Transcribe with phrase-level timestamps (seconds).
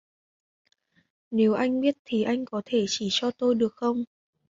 [1.31, 4.03] Nếu anh biết thì anh có thể chỉ cho tôi được không